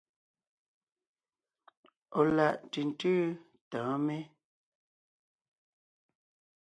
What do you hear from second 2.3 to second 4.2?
láʼ ntʉ̀ntʉ́ tɔ̌ɔn mé?